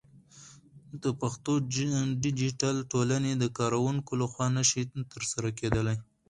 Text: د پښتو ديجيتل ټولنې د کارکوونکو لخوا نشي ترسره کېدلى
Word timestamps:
د 1.03 1.05
پښتو 1.19 1.53
ديجيتل 2.23 2.75
ټولنې 2.91 3.31
د 3.37 3.43
کارکوونکو 3.57 4.11
لخوا 4.21 4.47
نشي 4.57 4.83
ترسره 5.11 5.49
کېدلى 5.59 5.95